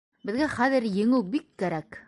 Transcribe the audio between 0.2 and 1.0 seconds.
Беҙгә хәҙер